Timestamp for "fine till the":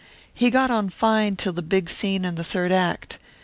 0.89-1.61